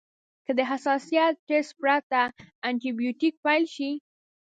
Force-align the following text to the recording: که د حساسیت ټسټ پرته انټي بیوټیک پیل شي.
که 0.45 0.51
د 0.57 0.59
حساسیت 0.71 1.33
ټسټ 1.47 1.71
پرته 1.79 2.21
انټي 2.67 2.91
بیوټیک 2.97 3.35
پیل 3.45 3.63
شي. 3.75 3.91